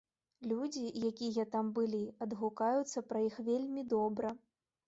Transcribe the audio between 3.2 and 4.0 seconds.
іх вельмі